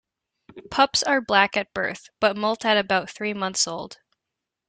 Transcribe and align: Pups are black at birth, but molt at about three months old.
Pups 0.71 1.03
are 1.03 1.21
black 1.21 1.55
at 1.57 1.71
birth, 1.75 2.09
but 2.19 2.35
molt 2.35 2.65
at 2.65 2.75
about 2.75 3.11
three 3.11 3.35
months 3.35 3.67
old. 3.67 3.99